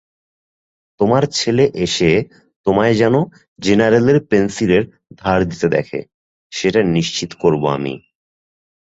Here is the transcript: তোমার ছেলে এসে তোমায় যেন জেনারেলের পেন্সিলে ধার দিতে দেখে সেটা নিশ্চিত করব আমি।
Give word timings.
তোমার 0.99 1.23
ছেলে 1.31 1.65
এসে 1.85 2.11
তোমায় 2.65 2.95
যেন 2.95 3.15
জেনারেলের 3.59 4.17
পেন্সিলে 4.29 4.79
ধার 5.15 5.39
দিতে 5.45 5.67
দেখে 5.69 5.99
সেটা 6.51 6.81
নিশ্চিত 6.95 7.31
করব 7.33 7.63
আমি। 7.69 7.93